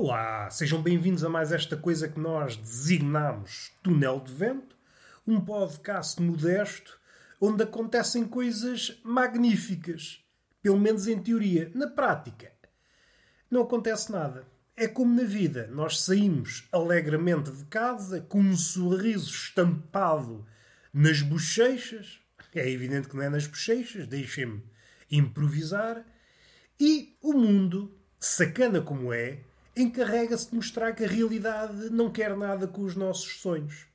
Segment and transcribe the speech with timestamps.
[0.00, 4.76] Olá, sejam bem-vindos a mais esta coisa que nós designamos Túnel de Vento,
[5.26, 7.00] um podcast modesto
[7.40, 10.24] onde acontecem coisas magníficas,
[10.62, 11.72] pelo menos em teoria.
[11.74, 12.52] Na prática,
[13.50, 14.46] não acontece nada.
[14.76, 20.46] É como na vida, nós saímos alegremente de casa com um sorriso estampado
[20.94, 22.20] nas bochechas.
[22.54, 24.62] É evidente que não é nas bochechas, deixem-me
[25.10, 26.06] improvisar.
[26.78, 29.40] E o mundo, sacana como é,
[29.82, 33.86] encarrega-se de mostrar que a realidade não quer nada com os nossos sonhos.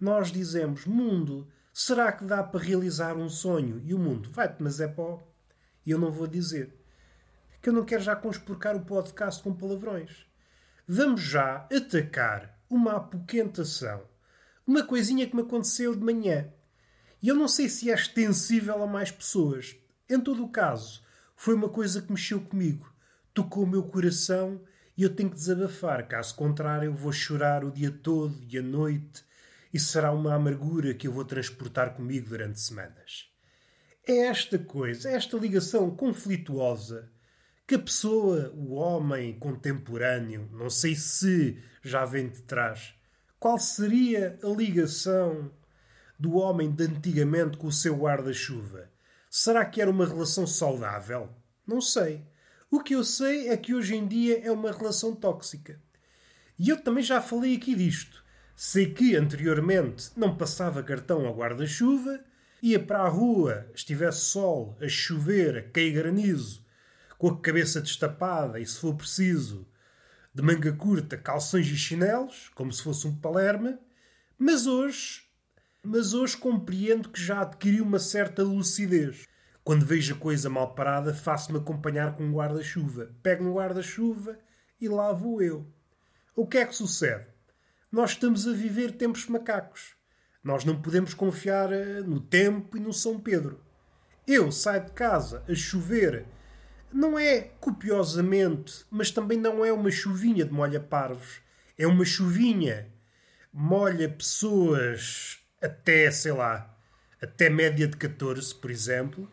[0.00, 3.80] Nós dizemos, mundo, será que dá para realizar um sonho?
[3.84, 5.26] E o mundo, vai-te, mas é pó.
[5.84, 6.74] E eu não vou dizer.
[7.60, 10.26] Que eu não quero já conspurcar o podcast com palavrões.
[10.88, 14.02] Vamos já atacar uma apoquentação.
[14.66, 16.48] Uma coisinha que me aconteceu de manhã.
[17.22, 19.76] E eu não sei se é extensível a mais pessoas.
[20.08, 21.02] Em todo o caso,
[21.34, 22.92] foi uma coisa que mexeu comigo.
[23.34, 24.60] Tocou o meu coração
[24.96, 28.62] e eu tenho que desabafar, caso contrário, eu vou chorar o dia todo e a
[28.62, 29.24] noite
[29.72, 33.30] e será uma amargura que eu vou transportar comigo durante semanas.
[34.06, 37.10] É esta coisa, é esta ligação conflituosa
[37.66, 42.94] que a pessoa, o homem contemporâneo, não sei se já vem de trás,
[43.38, 45.50] qual seria a ligação
[46.18, 48.88] do homem de antigamente com o seu guarda-chuva?
[49.28, 51.28] Será que era uma relação saudável?
[51.66, 52.24] Não sei.
[52.76, 55.80] O que eu sei é que hoje em dia é uma relação tóxica.
[56.58, 58.22] E eu também já falei aqui disto.
[58.54, 62.22] Sei que anteriormente não passava cartão ao guarda-chuva,
[62.62, 66.62] ia para a rua, estivesse sol, a chover, a cair granizo,
[67.16, 69.66] com a cabeça destapada e, se for preciso,
[70.34, 73.78] de manga curta, calções e chinelos, como se fosse um palerma.
[74.38, 75.22] Mas hoje,
[75.82, 79.26] mas hoje compreendo que já adquiri uma certa lucidez.
[79.66, 83.10] Quando vejo a coisa mal parada, faço-me acompanhar com um guarda-chuva.
[83.20, 84.38] Pego no guarda-chuva
[84.80, 85.66] e lá vou eu.
[86.36, 87.26] O que é que sucede?
[87.90, 89.96] Nós estamos a viver tempos macacos.
[90.40, 93.60] Nós não podemos confiar eh, no tempo e no São Pedro.
[94.24, 96.28] Eu saio de casa a chover.
[96.92, 101.40] Não é copiosamente, mas também não é uma chuvinha de molha parvos.
[101.76, 102.86] É uma chuvinha
[103.52, 106.72] molha pessoas até, sei lá,
[107.20, 109.28] até média de 14, por exemplo,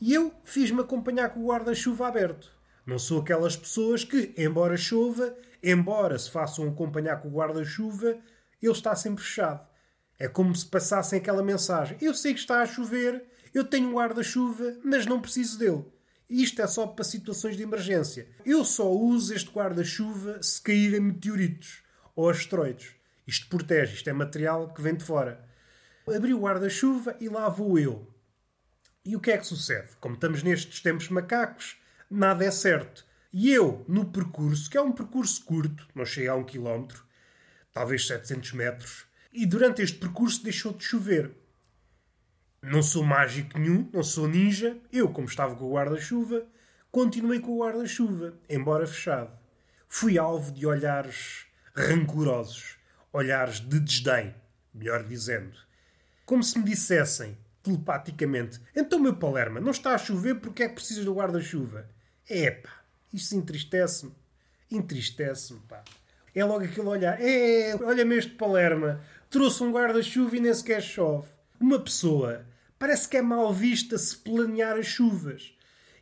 [0.00, 2.50] e eu fiz-me acompanhar com o guarda-chuva aberto.
[2.86, 8.18] Não sou aquelas pessoas que, embora chova, embora se façam acompanhar com o guarda-chuva,
[8.62, 9.66] ele está sempre fechado.
[10.18, 13.94] É como se passassem aquela mensagem: Eu sei que está a chover, eu tenho um
[13.94, 15.84] guarda-chuva, mas não preciso dele.
[16.28, 18.28] Isto é só para situações de emergência.
[18.46, 21.82] Eu só uso este guarda-chuva se caírem meteoritos
[22.14, 22.94] ou asteroides.
[23.26, 25.44] Isto protege, isto é material que vem de fora.
[26.06, 28.06] Abri o guarda-chuva e lá vou eu.
[29.04, 29.96] E o que é que sucede?
[29.98, 31.76] Como estamos nestes tempos macacos,
[32.10, 33.04] nada é certo.
[33.32, 37.04] E eu, no percurso, que é um percurso curto, não chega a um quilómetro,
[37.72, 41.32] talvez 700 metros, e durante este percurso deixou de chover.
[42.62, 44.76] Não sou mágico nenhum, não sou ninja.
[44.92, 46.44] Eu, como estava com o guarda-chuva,
[46.90, 49.32] continuei com o guarda-chuva, embora fechado.
[49.88, 52.76] Fui alvo de olhares rancorosos,
[53.12, 54.34] olhares de desdém,
[54.74, 55.56] melhor dizendo.
[56.26, 58.60] Como se me dissessem: telepaticamente.
[58.74, 61.88] Então, meu Palerma, não está a chover porque é que precisas do guarda-chuva?
[62.28, 62.70] Epá,
[63.12, 64.12] isso entristece-me.
[64.70, 65.82] Entristece-me, pá.
[66.34, 67.20] É logo aquele olhar.
[67.20, 69.00] É, olha-me este Palerma.
[69.28, 71.28] Trouxe um guarda-chuva e nem sequer chove.
[71.58, 72.46] Uma pessoa
[72.78, 75.52] parece que é mal vista se planear as chuvas.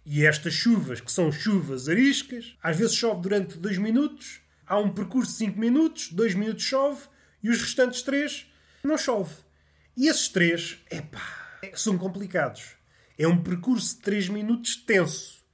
[0.06, 4.90] E estas chuvas, que são chuvas ariscas, às vezes chove durante dois minutos, há um
[4.90, 7.02] percurso de cinco minutos, dois minutos chove,
[7.42, 8.46] e os restantes três
[8.82, 9.34] não chove.
[9.96, 12.76] E esses três, epá, são complicados.
[13.18, 15.44] É um percurso de 3 minutos tenso.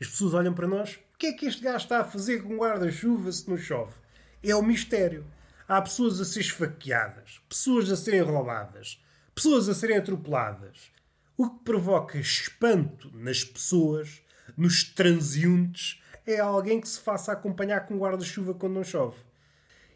[0.00, 0.98] As pessoas olham para nós.
[1.14, 3.94] O que é que este gajo está a fazer com guarda-chuva se não chove?
[4.42, 5.24] É o mistério.
[5.66, 9.02] Há pessoas a ser esfaqueadas, pessoas a serem roubadas,
[9.34, 10.92] pessoas a serem atropeladas.
[11.36, 14.22] O que provoca espanto nas pessoas,
[14.56, 19.16] nos transeuntes, é alguém que se faça acompanhar com guarda-chuva quando não chove.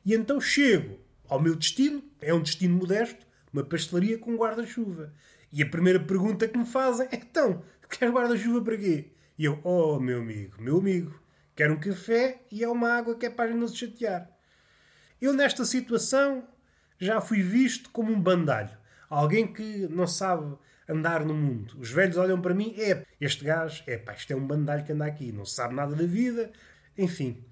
[0.05, 0.99] E então chego
[1.29, 5.12] ao meu destino, é um destino modesto, uma pastelaria com guarda-chuva.
[5.53, 9.12] E a primeira pergunta que me fazem é: então, queres guarda-chuva para quê?
[9.39, 11.19] E eu: oh, meu amigo, meu amigo,
[11.55, 14.31] quero um café e é uma água que é para não se chatear.
[15.21, 16.47] Eu, nesta situação,
[16.99, 18.77] já fui visto como um bandalho.
[19.09, 20.56] Alguém que não sabe
[20.89, 21.77] andar no mundo.
[21.79, 24.93] Os velhos olham para mim: é, este gajo, é pá, isto é um bandalho que
[24.93, 26.53] anda aqui, não sabe nada da vida.
[26.97, 27.44] Enfim.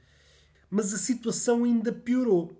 [0.70, 2.52] Mas a situação ainda piorou.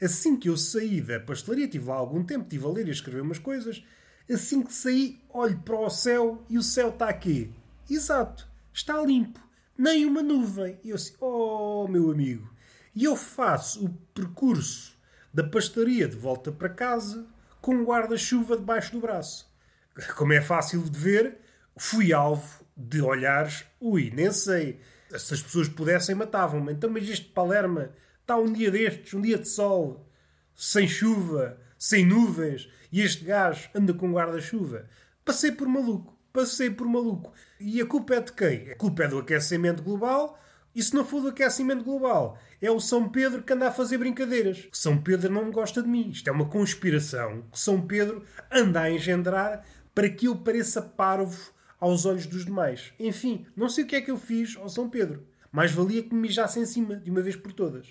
[0.00, 2.92] Assim que eu saí da pastelaria, tive lá algum tempo, estive a ler e a
[2.92, 3.82] escrever umas coisas.
[4.30, 7.52] Assim que saí, olho para o céu e o céu está aqui.
[7.88, 9.40] Exato, está limpo,
[9.78, 10.78] nem uma nuvem.
[10.82, 12.50] E eu assim, oh meu amigo.
[12.94, 14.96] E eu faço o percurso
[15.32, 17.26] da pastelaria de volta para casa
[17.60, 19.52] com um guarda-chuva debaixo do braço.
[20.16, 21.38] Como é fácil de ver,
[21.76, 23.64] fui alvo de olhares.
[23.80, 24.80] Ui, nem sei.
[25.10, 26.72] Se as pessoas pudessem, matavam-me.
[26.72, 27.90] Então, mas este Palerma
[28.20, 30.08] está um dia destes, um dia de sol,
[30.54, 34.88] sem chuva, sem nuvens, e este gajo anda com guarda-chuva.
[35.22, 36.18] Passei por maluco.
[36.32, 37.30] Passei por maluco.
[37.60, 38.70] E a culpa é de quem?
[38.70, 40.40] A culpa é do aquecimento global.
[40.74, 43.98] E se não for do aquecimento global, é o São Pedro que anda a fazer
[43.98, 44.66] brincadeiras.
[44.72, 46.08] São Pedro não gosta de mim.
[46.08, 49.62] Isto é uma conspiração que São Pedro anda a engendrar
[49.94, 52.94] para que eu pareça parvo aos olhos dos demais.
[52.98, 55.22] Enfim, não sei o que é que eu fiz ao São Pedro.
[55.52, 57.88] Mais valia que me mijasse em cima, de uma vez por todas.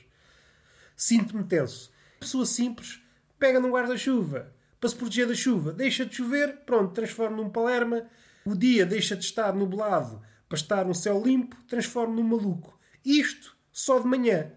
[0.95, 1.91] Sinto-me tenso.
[2.19, 2.99] Pessoa simples,
[3.37, 5.71] pega num guarda-chuva para se proteger da chuva.
[5.71, 8.03] Deixa de chover, pronto, transforma num palerma.
[8.45, 12.79] O dia deixa de estar nublado para estar um céu limpo, transforma num maluco.
[13.03, 14.51] Isto só de manhã.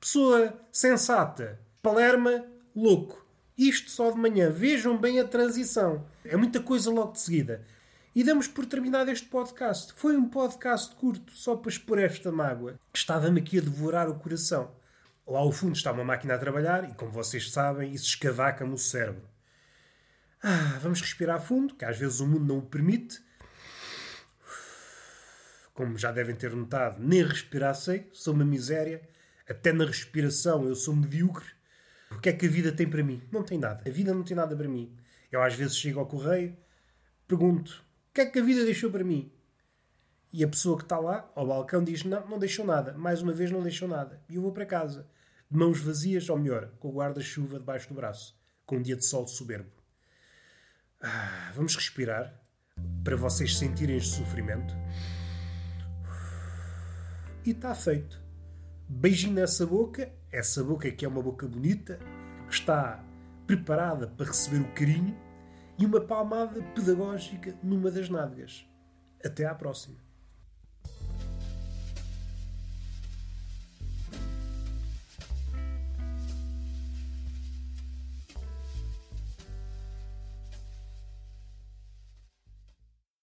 [0.00, 1.60] Pessoa sensata.
[1.82, 2.44] Palerma,
[2.74, 3.26] louco.
[3.56, 4.50] Isto só de manhã.
[4.50, 6.06] Vejam bem a transição.
[6.24, 7.64] É muita coisa logo de seguida.
[8.14, 9.92] E damos por terminado este podcast.
[9.94, 14.72] Foi um podcast curto, só para expor esta mágoa, estava-me aqui a devorar o coração.
[15.26, 18.78] Lá ao fundo está uma máquina a trabalhar e, como vocês sabem, isso escavaca-me o
[18.78, 19.22] cérebro.
[20.42, 23.20] Ah, vamos respirar fundo, que às vezes o mundo não o permite.
[25.74, 29.02] Como já devem ter notado, nem respirar sei, sou uma miséria.
[29.48, 31.46] Até na respiração eu sou medíocre.
[32.10, 33.22] O que é que a vida tem para mim?
[33.32, 33.82] Não tem nada.
[33.86, 34.96] A vida não tem nada para mim.
[35.30, 36.56] Eu às vezes chego ao correio,
[37.26, 39.32] pergunto: o que é que a vida deixou para mim?
[40.32, 42.92] E a pessoa que está lá, ao balcão, diz: não, não deixou nada.
[42.94, 44.22] Mais uma vez, não deixou nada.
[44.28, 45.08] E eu vou para casa,
[45.50, 49.04] de mãos vazias, ou melhor, com o guarda-chuva debaixo do braço, com um dia de
[49.04, 49.77] sol soberbo.
[51.00, 52.34] Ah, vamos respirar
[53.04, 54.74] para vocês sentirem este sofrimento.
[57.44, 58.20] E está feito.
[58.88, 61.98] Beijinho nessa boca, essa boca que é uma boca bonita,
[62.48, 63.04] que está
[63.46, 65.16] preparada para receber o carinho,
[65.78, 68.66] e uma palmada pedagógica numa das nádegas.
[69.24, 70.07] Até à próxima.